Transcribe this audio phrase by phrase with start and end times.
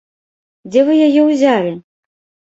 [0.69, 1.75] Дзе вы яе ўзялі?